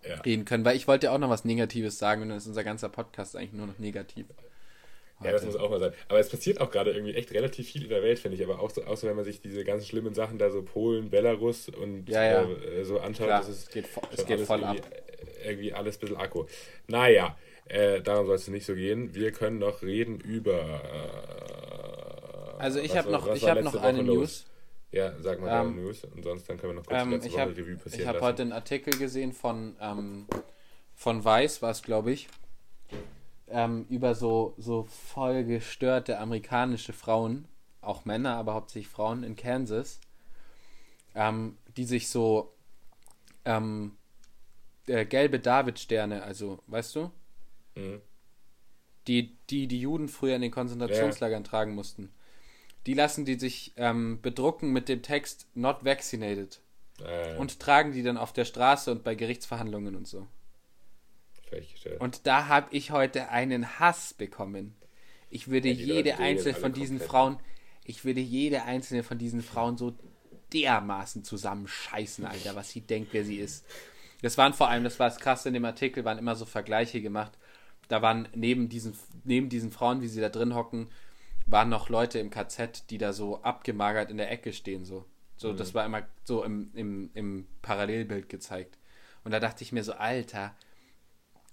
[0.08, 0.20] Ja.
[0.20, 2.88] reden können, weil ich wollte auch noch was Negatives sagen und dann ist unser ganzer
[2.88, 4.26] Podcast eigentlich nur noch negativ.
[5.20, 5.92] Ja, das muss auch mal sein.
[6.08, 8.44] Aber es passiert auch gerade irgendwie echt relativ viel in der Welt, finde ich.
[8.44, 11.68] Aber auch so, so, wenn man sich diese ganz schlimmen Sachen da so Polen, Belarus
[11.68, 12.48] und Ja, ja.
[12.48, 14.76] Äh, so anschaut, Klar, das ist es geht, es geht voll ab.
[14.76, 14.94] irgendwie,
[15.42, 16.44] äh, irgendwie alles ein bisschen Akku.
[16.86, 19.12] Naja, äh, darum soll es nicht so gehen.
[19.12, 20.82] Wir können noch reden über.
[22.58, 24.46] Äh, Also ich habe noch, ich letzte noch eine Woche los?
[24.90, 27.28] Ja, sag mal Ähm, News und sonst dann können wir noch kurz die Ähm, letzte
[27.28, 28.26] ich Woche habe Revue passieren ich hab lassen.
[28.26, 30.26] heute einen Artikel gesehen von, ähm,
[30.94, 32.28] von Weiß, war es glaube ich,
[33.48, 37.46] ähm, über so, so voll gestörte amerikanische Frauen,
[37.80, 40.00] auch Männer, aber hauptsächlich Frauen in Kansas,
[41.14, 42.52] ähm, die sich so
[43.44, 43.96] ähm,
[44.86, 47.10] äh, gelbe Davidsterne, also weißt du,
[47.76, 48.00] Mhm.
[49.06, 52.10] die, die die Juden früher in den Konzentrationslagern tragen mussten.
[52.88, 56.58] Die lassen die sich ähm, bedrucken mit dem Text Not Vaccinated
[57.04, 60.26] Äh, und tragen die dann auf der Straße und bei Gerichtsverhandlungen und so.
[61.98, 64.74] Und da habe ich heute einen Hass bekommen.
[65.28, 67.10] Ich würde Ja, Leute jede einzelne von diesen komplett.
[67.10, 67.38] Frauen,
[67.84, 69.94] ich würde jede einzelne von diesen Frauen so
[70.54, 73.66] dermaßen zusammenscheißen, Alter, was sie denkt, wer sie ist.
[74.22, 77.02] Das waren vor allem, das war das krasse in dem Artikel, waren immer so Vergleiche
[77.02, 77.32] gemacht.
[77.88, 80.88] Da waren neben diesen, neben diesen Frauen, wie sie da drin hocken,
[81.50, 85.04] waren noch Leute im KZ, die da so abgemagert in der Ecke stehen, so.
[85.36, 88.76] So, das war immer so im, im, im Parallelbild gezeigt.
[89.22, 90.52] Und da dachte ich mir so, Alter,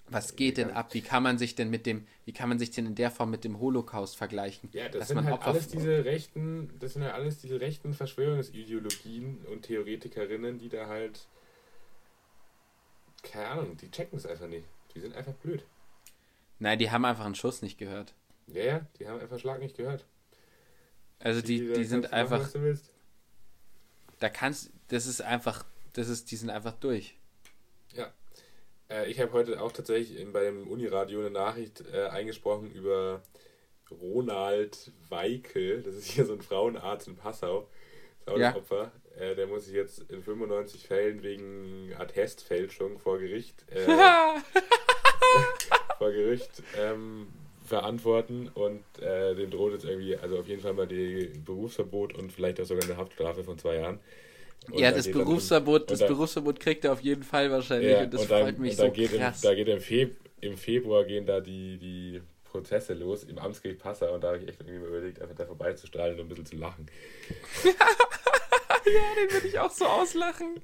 [0.08, 0.94] Was geht denn ab?
[0.96, 3.30] Wie kann man sich denn mit dem, wie kann man sich denn in der Form
[3.30, 4.70] mit dem Holocaust vergleichen?
[4.74, 7.94] Ja, das sind man halt Opfer- alles diese rechten, das sind halt alles diese rechten
[7.94, 11.28] Verschwörungsideologien und Theoretikerinnen, die da halt,
[13.24, 14.68] keine Ahnung, die checken es einfach nicht.
[14.96, 15.64] Die sind einfach blöd.
[16.60, 18.14] Nein, die haben einfach einen Schuss nicht gehört.
[18.48, 20.06] Ja, ja, die haben einfach Schlag nicht gehört.
[21.20, 22.92] Also die, da die kannst sind machen, einfach, willst.
[24.20, 27.18] da kannst, das ist einfach, das ist, die sind einfach durch.
[28.90, 33.24] Äh, ich habe heute auch tatsächlich in, bei dem Uniradio eine Nachricht äh, eingesprochen über
[33.90, 35.84] Ronald Weikel.
[35.84, 37.70] Das ist hier so ein Frauenarzt in Passau.
[38.26, 38.56] Auch Ja.
[39.18, 43.86] Äh, der muss sich jetzt in 95 Fällen wegen Attestfälschung vor Gericht, äh,
[45.98, 47.28] vor Gericht ähm,
[47.66, 52.32] verantworten und äh, dem droht jetzt irgendwie, also auf jeden Fall mal die Berufsverbot und
[52.32, 54.00] vielleicht auch sogar eine Haftstrafe von zwei Jahren.
[54.72, 57.24] Und ja, da das geht dann- Berufsverbot, das und da- Berufsverbot kriegt er auf jeden
[57.24, 59.42] Fall wahrscheinlich ja, und das und dann, freut mich dann so geht im, krass.
[59.42, 64.14] da geht im, Feb im Februar gehen da die, die Prozesse los im Amtsgericht Passau
[64.14, 66.88] und da habe ich echt irgendwie überlegt, einfach da vorbeizustrahlen und ein bisschen zu lachen.
[68.86, 70.62] Den würde ich auch so auslachen.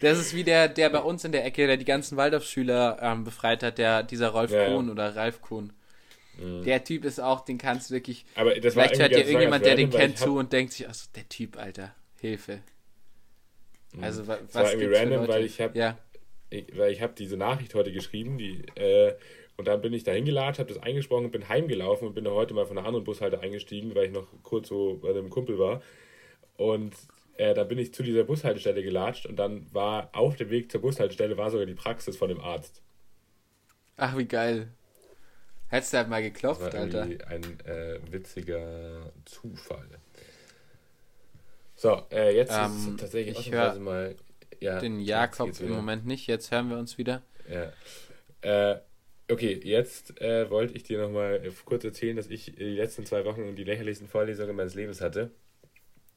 [0.00, 3.24] Das ist wie der, der bei uns in der Ecke, der die ganzen Waldorfschüler ähm,
[3.24, 4.68] befreit hat, der, dieser Rolf Ja, ja.
[4.68, 5.72] Kohn oder Ralf Kohn.
[6.38, 6.62] Mhm.
[6.64, 8.24] Der Typ ist auch, den kannst du wirklich.
[8.34, 10.88] Aber das war Vielleicht hört ja ganz- irgendjemand, der den kennt, zu und denkt sich,
[10.88, 12.60] achso, der Typ, Alter, Hilfe.
[14.00, 15.98] Also, wa- Das war was irgendwie random, weil ich habe Ja,
[16.74, 19.14] weil ich habe diese Nachricht heute geschrieben, die äh,
[19.56, 22.54] und dann bin ich da hingeladen, habe das eingesprochen und bin heimgelaufen und bin heute
[22.54, 25.82] mal von einer anderen Bushalte eingestiegen, weil ich noch kurz so bei einem Kumpel war.
[26.56, 26.94] Und
[27.38, 30.80] äh, dann bin ich zu dieser Bushaltestelle gelatscht und dann war auf dem Weg zur
[30.80, 32.82] Bushaltestelle war sogar die Praxis von dem Arzt.
[33.96, 34.68] ach, wie geil.
[35.70, 37.02] Hättest du halt mal Das geklopft, war Alter.
[37.02, 39.88] ein äh, witziger Zufall.
[41.74, 44.16] So, äh, jetzt Ähm, ist tatsächlich ich ausnahmsweise mal
[44.60, 45.70] ja, Den Jakob im.
[45.70, 47.22] Moment nicht, jetzt hören wir uns wieder.
[47.48, 47.72] Ja.
[48.40, 48.80] Äh,
[49.30, 53.54] okay, jetzt äh, wollte ich dir nochmal kurz erzählen, dass ich die letzten zwei Wochen
[53.54, 55.30] die lächerlichsten Vorlesungen meines Lebens hatte.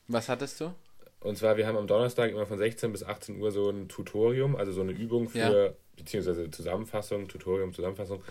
[0.07, 0.73] Was hattest du?
[1.19, 4.55] Und zwar, wir haben am Donnerstag immer von 16 bis 18 Uhr so ein Tutorium,
[4.55, 5.73] also so eine Übung für, Ja.
[5.95, 8.23] beziehungsweise Zusammenfassung, Tutorium, Zusammenfassung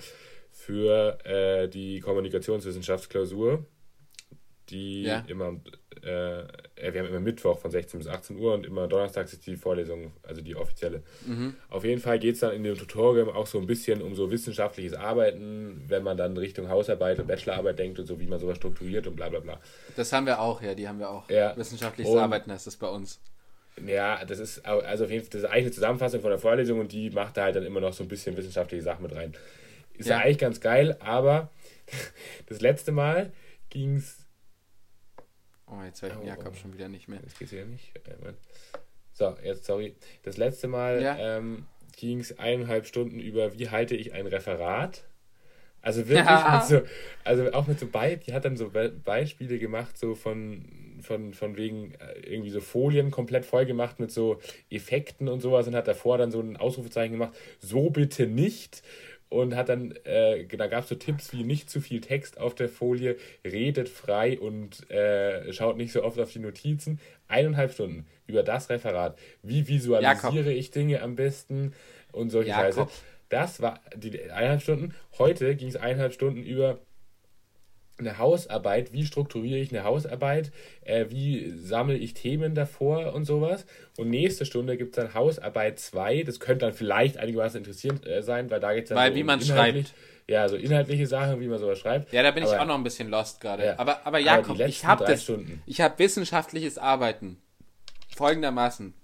[0.53, 3.65] für äh, die Kommunikationswissenschaftsklausur,
[4.69, 5.25] die Ja.
[5.27, 5.57] immer,
[6.05, 6.41] äh,
[6.77, 9.57] äh, wir haben immer Mittwoch von 16 bis 18 Uhr und immer donnerstags ist die
[9.57, 11.03] Vorlesung, also die offizielle.
[11.27, 11.55] Mhm.
[11.69, 14.31] Auf jeden Fall geht es dann in dem Tutorium auch so ein bisschen um so
[14.31, 18.59] wissenschaftliches Arbeiten, wenn man dann Richtung Hausarbeit und Bachelorarbeit denkt und so, wie man sowas
[18.59, 19.61] strukturiert und bla bla bla.
[19.97, 21.29] Das haben wir auch, ja, die haben wir auch.
[21.29, 21.57] Ja.
[21.57, 23.21] Wissenschaftliches Und- Arbeiten heißt das bei uns.
[23.87, 26.81] Ja, das ist also auf jeden Fall das ist eigentlich eine Zusammenfassung von der Vorlesung
[26.81, 29.33] und die macht da halt dann immer noch so ein bisschen wissenschaftliche Sachen mit rein.
[30.01, 30.25] Ist ja, Ja.
[30.25, 31.51] eigentlich ganz geil, aber
[32.47, 33.33] das letzte Mal
[33.69, 34.27] ging es.
[35.67, 36.57] Oh, jetzt höre ich Oh, Jakob oh.
[36.61, 37.21] schon wieder nicht mehr.
[37.23, 37.93] Jetzt geht's wieder nicht.
[39.13, 39.95] So, jetzt sorry.
[40.23, 41.17] Das letzte Mal Ja.
[41.39, 45.05] ähm, ging es eineinhalb Stunden über, wie halte ich ein Referat.
[45.83, 46.59] Also wirklich Ja.
[46.59, 46.89] mit so,
[47.25, 51.33] also auch mit so Be die hat dann so Be Beispiele gemacht, so von, von,
[51.35, 55.75] von wegen äh, irgendwie so Folien komplett voll gemacht mit so Effekten und sowas und
[55.75, 58.83] hat davor dann so ein Ausrufezeichen gemacht, so bitte nicht.
[59.31, 62.55] Und hat dann, äh, da gab es so Tipps wie nicht zu viel Text auf
[62.55, 67.01] der Folie, redet frei und äh, schaut nicht so oft auf die Notizen.
[67.29, 69.17] Eineinhalb Stunden über das Referat.
[69.43, 71.73] Wie visualisiere ich Dinge am besten
[72.13, 72.91] und solche Jakob.
[72.91, 73.03] Scheiße.
[73.29, 74.95] Das war die eineinhalb Stunden.
[75.17, 76.81] Heute ging es eineinhalb Stunden über
[78.01, 80.53] eine Hausarbeit, wie strukturiere ich eine Hausarbeit,
[80.85, 83.67] äh, wie sammle ich Themen davor und sowas.
[83.99, 88.23] Und nächste Stunde gibt es dann Hausarbeit 2, das könnte dann vielleicht einigermaßen interessierend äh,
[88.23, 89.95] sein, weil da geht es dann Weil so wie um man schreibt.
[90.27, 92.13] Ja, so inhaltliche Sachen, wie man sowas schreibt.
[92.13, 93.65] Ja, da bin ich Aber- auch noch ein bisschen lost gerade.
[93.67, 93.73] Ja.
[93.79, 95.25] Aber, aber Aber Jakob, die ich habe das.
[95.25, 95.61] Stunden.
[95.67, 97.39] Ich habe wissenschaftliches Arbeiten.
[98.17, 98.95] Folgendermaßen.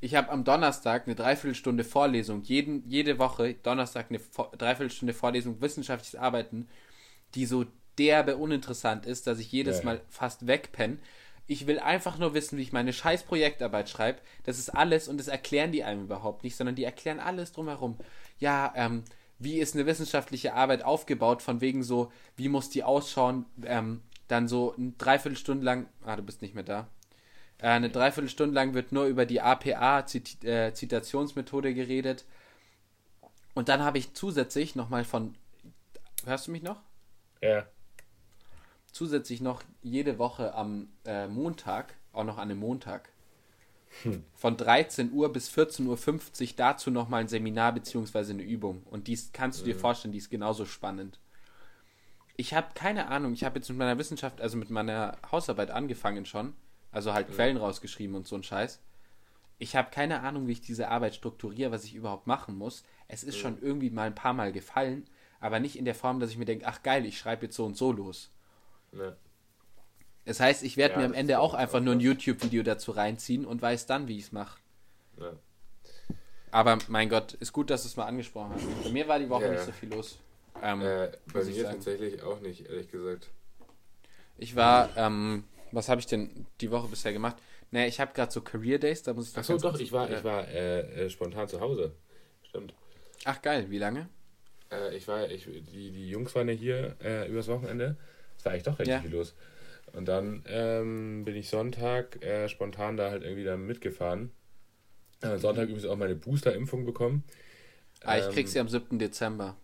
[0.00, 2.42] Ich habe am Donnerstag eine Dreiviertelstunde Vorlesung.
[2.42, 6.68] Jeden, jede Woche Donnerstag eine Vor Dreiviertelstunde Vorlesung wissenschaftliches Arbeiten,
[7.34, 7.64] die so
[7.98, 9.84] derbe uninteressant ist, dass ich jedes Ja.
[9.84, 10.98] Mal fast wegpenne.
[11.46, 14.18] Ich will einfach nur wissen, wie ich meine scheiß Projektarbeit schreibe.
[14.44, 17.98] Das ist alles und das erklären die einem überhaupt nicht, sondern die erklären alles drumherum.
[18.38, 19.04] Ja, ähm,
[19.38, 24.48] wie ist eine wissenschaftliche Arbeit aufgebaut, von wegen so, wie muss die ausschauen, ähm, dann
[24.48, 26.88] so eine Dreiviertelstunde lang, ah, du bist nicht mehr da,
[27.58, 32.24] äh, eine Dreiviertelstunde lang wird nur über die APA-Zitationsmethode geredet.
[33.54, 35.34] Und dann habe ich zusätzlich nochmal von,
[36.24, 36.80] hörst du mich noch?
[37.44, 37.66] Ja.
[38.92, 43.08] zusätzlich noch jede Woche am äh, Montag, auch noch an einem Montag,
[44.34, 48.82] von 13 Uhr bis 14.50 Uhr dazu nochmal ein Seminar beziehungsweise eine Übung.
[48.90, 51.18] Und dies kannst du dir vorstellen, die ist genauso spannend.
[52.36, 56.26] Ich habe keine Ahnung, ich habe jetzt mit meiner Wissenschaft, also mit meiner Hausarbeit angefangen
[56.26, 56.54] schon,
[56.90, 58.80] also halt Quellen rausgeschrieben und so ein Scheiß.
[59.58, 62.82] ich habe keine Ahnung, wie ich diese Arbeit strukturiere, was ich überhaupt machen muss.
[63.06, 63.40] Es ist Mhm.
[63.40, 65.06] schon irgendwie mal ein paar Mal gefallen,
[65.44, 67.66] aber nicht in der Form, dass ich mir denke, ach geil, ich schreibe jetzt so
[67.66, 68.30] und so los.
[68.92, 69.14] Ne?
[70.24, 73.44] Das heißt, ich werde Ja, mir am Ende auch einfach nur ein YouTube-Video dazu reinziehen
[73.44, 74.58] und weiß dann, wie ich es mache.
[75.18, 75.36] Ne?
[76.50, 78.84] Aber mein Gott, ist gut, dass du es mal angesprochen hast.
[78.84, 80.18] Bei mir war die Woche Ja, nicht so viel los.
[80.62, 83.28] Ähm, Äh, bei mir tatsächlich auch nicht, ehrlich gesagt.
[84.38, 87.36] Ich war, ähm, was habe ich denn die Woche bisher gemacht?
[87.70, 90.24] Naja, ich habe gerade so Career Days, da muss ich Achso, doch, ich war, ich
[90.24, 91.92] war äh, äh, spontan zu Hause.
[92.48, 92.72] Stimmt.
[93.26, 94.08] Ach geil, wie lange?
[94.74, 97.96] Äh, ich war, ich, die, die Jungs waren ja hier äh, übers Wochenende.
[98.38, 99.02] Es war eigentlich doch richtig Ja.
[99.02, 99.34] viel los.
[99.92, 104.32] Und dann ähm, bin ich Sonntag äh, spontan da halt irgendwie da mitgefahren.
[105.22, 107.24] Äh, Sonntag übrigens auch meine Booster-Impfung bekommen.
[108.04, 108.98] Ah, ich Ähm, krieg sie am 7.
[108.98, 109.56] Dezember.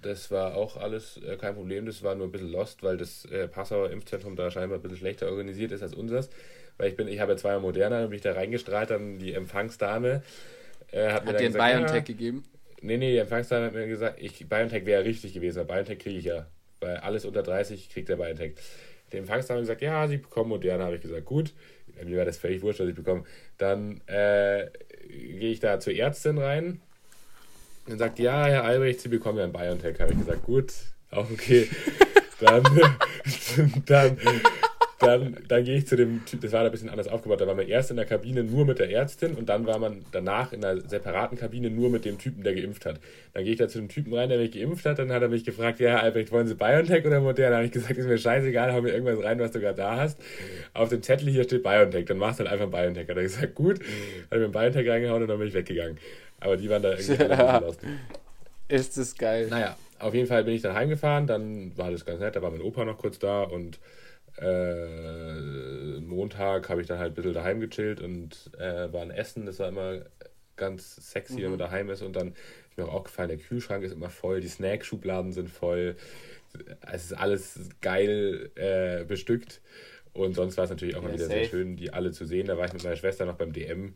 [0.00, 1.86] Das war auch alles äh, kein Problem.
[1.86, 4.98] Das war nur ein bisschen lost, weil das äh, Passauer Impfzentrum da scheinbar ein bisschen
[4.98, 6.28] schlechter organisiert ist als unseres.
[6.76, 9.32] Weil ich bin, ich habe ja zweimal Moderna, dann bin ich da reingestrahlt, dann die
[9.32, 10.22] Empfangsdame
[10.92, 12.44] äh, hat, mir Hat dann dir gesagt, BioNTech ja, gegeben?
[12.82, 16.18] Nee, nee, die Empfangsdame hat mir gesagt, ich, BioNTech wäre richtig gewesen, aber BioNTech kriege
[16.18, 16.46] ich ja.
[16.80, 18.54] Weil alles unter 30 kriegt der BioNTech.
[19.12, 21.52] Die Empfangsdame hat gesagt, ja, sie bekommen Moderna, habe ich gesagt, gut.
[22.04, 23.24] Mir war das völlig wurscht, was ich bekomme.
[23.58, 24.68] Dann äh,
[25.08, 26.80] gehe ich da zur Ärztin rein.
[27.86, 30.00] Dann sagt ja, Herr Albrecht, Sie bekommen ja ein BioNTech.
[30.00, 30.72] Habe ich gesagt, gut,
[31.10, 31.68] auch okay.
[32.40, 32.64] dann,
[33.86, 34.18] dann,
[35.02, 37.46] dann, dann gehe ich zu dem Typ, das war da ein bisschen anders aufgebaut, da
[37.46, 40.52] war man erst in der Kabine nur mit der Ärztin und dann war man danach
[40.52, 43.00] in einer separaten Kabine nur mit dem Typen, der geimpft hat.
[43.34, 45.28] Dann gehe ich da zu dem Typen rein, der mich geimpft hat, dann hat er
[45.28, 47.50] mich gefragt, ja, Herr Albrecht, wollen Sie BioNTech oder Moderna?
[47.50, 49.96] Dann habe ich gesagt, ist mir scheißegal, hau mir irgendwas rein, was du gerade da
[49.96, 50.18] hast.
[50.74, 53.08] Auf dem Zettel hier steht BioNTech, dann machst du halt einfach ein BioNTech.
[53.08, 53.86] Hat er gesagt, gut, hat
[54.30, 55.98] er mir ein BioNTech reingehauen und dann bin ich weggegangen.
[56.40, 57.80] Aber die waren da irgendwie bisschen lost.
[58.68, 59.48] Ist das geil.
[59.50, 62.50] Naja, auf jeden Fall bin ich dann heimgefahren, dann war das ganz nett, da war
[62.50, 63.78] mein Opa noch kurz da und
[64.38, 69.46] äh, Montag habe ich dann halt ein bisschen daheim gechillt und äh, war ein Essen,
[69.46, 70.02] das war immer
[70.56, 72.02] ganz sexy, wenn man daheim ist.
[72.02, 72.28] Und dann
[72.70, 75.96] ist mir auch aufgefallen, der Kühlschrank ist immer voll, die Snackschubladen sind voll,
[76.92, 79.60] es ist alles geil äh, bestückt.
[80.12, 81.34] Und sonst war es natürlich auch mal Ja, wieder safe.
[81.40, 83.94] sehr schön, die alle zu sehen, da war ich mit meiner Schwester noch beim DM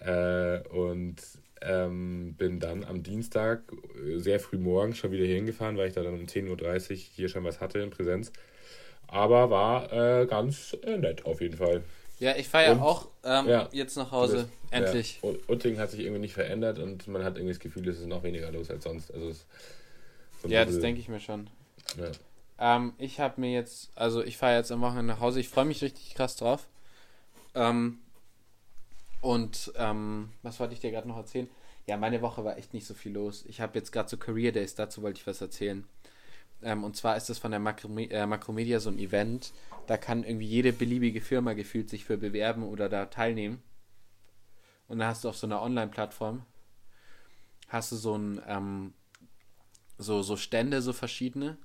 [0.00, 1.16] äh, und
[1.62, 3.62] ähm, bin dann am Dienstag
[4.04, 6.96] äh, sehr früh morgens schon wieder hier hingefahren, weil ich da dann um 10.30 Uhr
[6.96, 8.32] hier schon was hatte in Präsenz.
[9.08, 11.82] Aber war äh, ganz äh, nett auf jeden Fall.
[12.18, 13.68] Ja, ich fahre ja auch ähm, ja.
[13.72, 14.36] jetzt nach Hause.
[14.36, 15.20] Das- Endlich.
[15.22, 18.00] Ja, und Utting hat sich irgendwie nicht verändert und man hat irgendwie das Gefühl, es
[18.00, 19.12] ist noch weniger los als sonst.
[19.14, 19.46] Also es,
[20.42, 21.48] so Ja, das denke ich mir schon.
[21.96, 22.10] Ja.
[22.58, 25.38] Ähm, ich habe mir jetzt, also ich fahre jetzt am Wochenende nach Hause.
[25.40, 26.66] Ich freue mich richtig krass drauf.
[27.54, 27.98] Ähm,
[29.20, 31.48] und ähm, was wollte ich dir gerade noch erzählen?
[31.86, 33.44] Ja, meine Woche war echt nicht so viel los.
[33.46, 35.86] Ich habe jetzt gerade so Career Days, dazu wollte ich was erzählen.
[36.62, 39.52] Ähm, und zwar ist das von der Makrome äh, Makromedia so ein Event.
[39.86, 43.62] Da kann irgendwie jede beliebige Firma gefühlt sich für bewerben oder da teilnehmen.
[44.88, 46.44] Und dann hast du auf so einer Online-Plattform
[47.68, 48.94] hast du so ein ähm,
[49.98, 51.56] so, so Stände, so verschiedene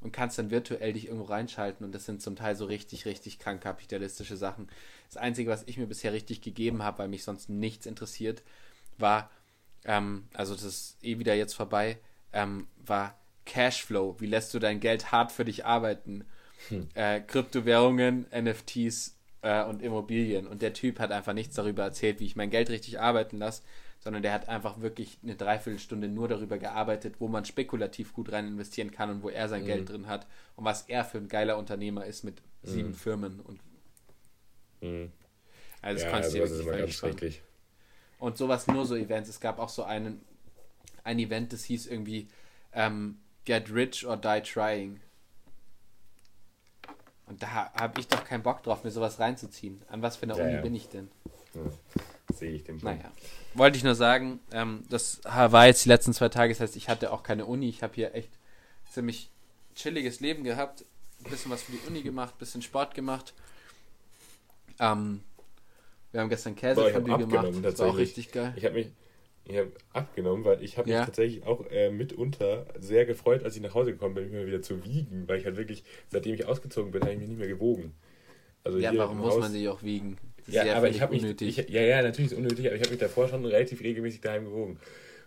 [0.00, 3.38] und kannst dann virtuell dich irgendwo reinschalten und das sind zum Teil so richtig, richtig
[3.38, 4.68] krank kapitalistische Sachen.
[5.08, 8.42] Das Einzige, was ich mir bisher richtig gegeben habe, weil mich sonst nichts interessiert,
[8.98, 9.30] war,
[9.84, 11.98] ähm, also das ist eh wieder jetzt vorbei,
[12.32, 14.16] ähm, war Cashflow.
[14.20, 16.24] Wie lässt du dein Geld hart für dich arbeiten?
[16.94, 20.46] Äh, Kryptowährungen, NFTs äh, und Immobilien.
[20.46, 23.62] Und der Typ hat einfach nichts darüber erzählt, wie ich mein Geld richtig arbeiten lasse,
[24.00, 28.46] sondern der hat einfach wirklich eine Dreiviertelstunde nur darüber gearbeitet, wo man spekulativ gut rein
[28.48, 31.56] investieren kann und wo er sein Geld drin hat und was er für ein geiler
[31.56, 33.40] Unternehmer ist mit sieben Firmen.
[33.40, 33.60] Und
[34.80, 35.10] Mhm.
[35.82, 37.16] also das ja, konntest du dir sowas ist wirklich ganz.
[38.18, 39.28] Und sowas nur so Events.
[39.28, 40.20] Es gab auch so einen,
[41.04, 42.28] ein Event, das hieß irgendwie
[42.72, 45.00] ähm, Get Rich or Die Trying.
[47.26, 49.82] Und da habe ich doch keinen Bock drauf, mir sowas reinzuziehen.
[49.88, 50.60] An was für einer Ja, Uni ja.
[50.60, 51.08] bin ich denn?
[52.34, 53.02] Sehe ich den Punkt.
[53.02, 53.10] Naja.
[53.54, 56.88] Wollte ich nur sagen, ähm, das war jetzt die letzten zwei Tage, das heißt, ich
[56.88, 57.68] hatte auch keine Uni.
[57.68, 58.30] Ich habe hier echt
[58.90, 59.30] ziemlich
[59.74, 60.84] chilliges Leben gehabt.
[61.24, 63.32] Ein bisschen was für die Uni gemacht, bisschen Sport gemacht.
[64.78, 65.22] Ähm,
[66.12, 67.48] wir haben gestern Käsefondue gemacht.
[67.62, 68.52] Das war auch richtig geil.
[68.56, 68.88] Ich habe mich
[69.48, 70.98] ich hab abgenommen, weil ich habe Ja.
[70.98, 74.46] mich tatsächlich auch äh, mitunter sehr gefreut, als ich nach Hause gekommen bin, mich mal
[74.46, 77.38] wieder zu wiegen, weil ich halt wirklich, seitdem ich ausgezogen bin, habe ich mich nicht
[77.38, 77.94] mehr gewogen.
[78.64, 80.16] Also Ja, warum muss Haus- man sich auch wiegen?
[80.46, 82.80] Ist Ja, aber ich habe mich, ich, ja, ja, natürlich ist es unnötig, aber ich
[82.82, 84.78] habe mich davor schon relativ regelmäßig daheim gewogen.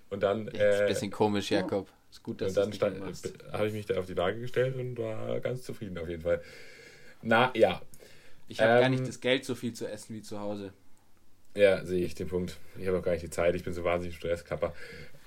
[0.10, 1.88] Und dann, Das ist ein äh, bisschen komisch, Jakob.
[2.12, 3.34] Ist gut, dass und du dann stand- nicht machst.
[3.52, 6.42] habe ich mich da auf die Waage gestellt und war ganz zufrieden auf jeden Fall.
[7.22, 7.82] Na ja,
[8.48, 10.74] Ich habe gar ähm, nicht das Geld, so viel zu essen wie zu Hause.
[11.56, 12.58] Ja, sehe ich den Punkt.
[12.78, 14.74] Ich habe auch gar nicht die Zeit, ich bin so wahnsinnig Stresskapper.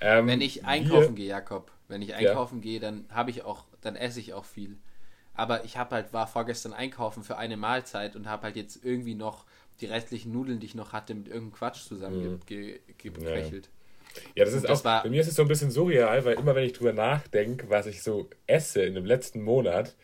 [0.01, 3.95] Ähm, Wenn ich einkaufen gehe, Jakob, wenn ich einkaufen gehe, dann habe ich auch, dann
[3.95, 4.77] esse ich auch viel.
[5.35, 9.15] Aber ich habe halt, war vorgestern einkaufen für eine Mahlzeit und habe halt jetzt irgendwie
[9.15, 9.45] noch
[9.81, 13.69] die restlichen Nudeln, die ich noch hatte, mit irgendeinem Quatsch zusammengequächelt.
[14.35, 16.37] Ja, das ist Das auch, war- bei mir ist es so ein bisschen surreal, weil
[16.37, 19.95] immer wenn ich drüber nachdenke, was ich so esse in dem letzten Monat,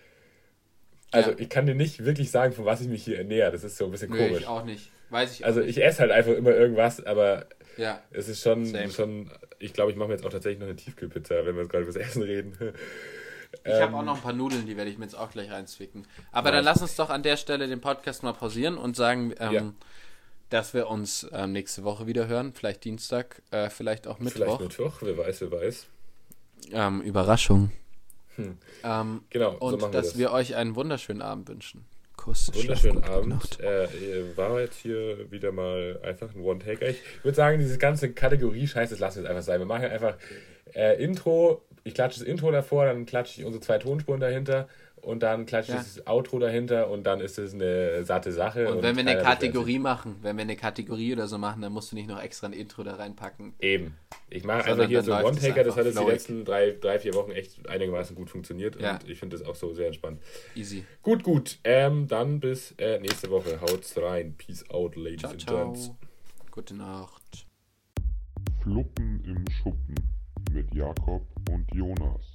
[1.12, 1.38] also Ja.
[1.40, 3.52] ich kann dir nicht wirklich sagen, von was ich mich hier ernähre.
[3.52, 4.42] Das ist so ein bisschen Nö, komisch.
[4.42, 4.92] ich auch nicht.
[5.10, 7.46] Weiß ich Also ich esse halt einfach immer irgendwas, aber
[7.78, 8.02] Ja.
[8.12, 8.92] es ist schon, Same.
[8.92, 11.72] schon ich glaube, ich mache mir jetzt auch tatsächlich noch eine Tiefkühlpizza, wenn wir jetzt
[11.72, 12.58] gerade über das Essen reden.
[13.66, 16.06] Ich habe auch noch ein paar Nudeln, die werde ich mir jetzt auch gleich reinzwicken.
[16.32, 19.52] Aber dann lass uns doch an der Stelle den Podcast mal pausieren und sagen, ähm,
[19.52, 19.74] Ja.
[20.52, 22.54] dass wir uns ähm, nächste Woche wieder hören.
[22.54, 24.60] Vielleicht Dienstag, äh, vielleicht auch Vielleicht Mittwoch.
[24.60, 25.88] Mittwoch, wer weiß, wer weiß.
[26.72, 27.72] Ähm, Überraschung.
[28.36, 28.60] Hm.
[28.84, 30.18] Ähm, Genau, so und wir dass das.
[30.20, 31.86] wir euch einen wunderschönen Abend wünschen.
[32.20, 32.52] Kuss.
[32.54, 33.16] Wunderschönen schlaf.
[33.16, 33.60] Abend.
[33.62, 36.90] Äh, war jetzt hier wieder mal einfach ein One-Taker.
[36.90, 39.60] Ich würde sagen, diese ganze Kategorie-Scheiß, das lassen wir jetzt einfach sein.
[39.60, 40.18] Wir machen einfach
[40.76, 44.68] äh, Intro, ich klatsche das Intro davor, dann klatsche ich unsere zwei Tonspuren dahinter
[45.02, 45.84] und dann klatsche ich Ja.
[45.84, 48.72] das Outro dahinter und dann ist es eine satte Sache.
[48.74, 51.92] Und wenn wir eine Kategorie machen, wenn wir eine Kategorie oder so machen, dann musst
[51.92, 53.54] du nicht noch extra ein Intro da reinpacken.
[53.60, 53.96] Eben.
[54.30, 57.14] Ich mache einfach hier so One-Taker, das einfach hat jetzt die letzten drei, drei, vier
[57.16, 58.94] Wochen echt einigermaßen gut funktioniert Ja.
[58.94, 60.20] und ich finde das auch so sehr entspannt.
[60.56, 60.86] Easy.
[61.02, 61.58] Gut, gut.
[61.64, 63.60] Ähm, dann bis äh, nächste Woche.
[63.62, 64.36] Haut's rein.
[64.38, 65.66] Peace out, ladies Ciao, and ciao.
[65.72, 65.92] gents.
[66.52, 67.46] Gute Nacht.
[68.62, 69.96] Fluppen im Schuppen
[70.52, 72.29] mit Jakob und Jonas.